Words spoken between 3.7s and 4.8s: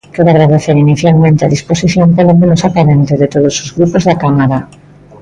grupos da Cámara.